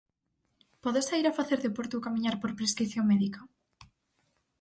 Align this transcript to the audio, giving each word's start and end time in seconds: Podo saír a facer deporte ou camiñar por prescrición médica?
Podo 0.83 0.99
saír 1.09 1.25
a 1.27 1.37
facer 1.39 1.59
deporte 1.61 1.93
ou 1.97 2.05
camiñar 2.07 2.35
por 2.41 2.51
prescrición 2.59 3.03
médica? 3.11 3.41